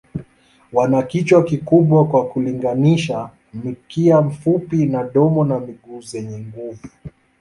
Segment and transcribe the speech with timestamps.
[0.73, 6.87] Wana kichwa kikubwa kwa kulinganisha, mkia mfupi na domo na miguu zenye nguvu.